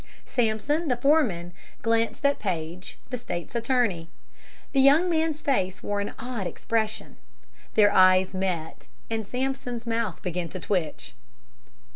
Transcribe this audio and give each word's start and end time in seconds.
Sampson, 0.25 0.87
the 0.87 0.97
foreman, 0.97 1.53
glanced 1.83 2.25
at 2.25 2.39
Paige, 2.39 2.97
the 3.11 3.19
state's 3.19 3.53
attorney. 3.53 4.09
The 4.71 4.81
young 4.81 5.11
man's 5.11 5.43
face 5.43 5.83
wore 5.83 5.99
an 6.01 6.15
odd 6.17 6.47
expression. 6.47 7.17
Their 7.75 7.91
eyes 7.91 8.33
met, 8.33 8.87
and 9.11 9.27
Sampson's 9.27 9.85
mouth 9.85 10.19
began 10.23 10.49
to 10.49 10.59
twitch. 10.59 11.13